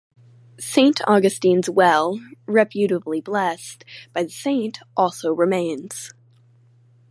[0.59, 6.09] Saint Augustine's Well, reputedly blessed by the saint, also remains.